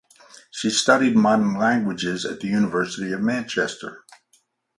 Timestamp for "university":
2.47-3.11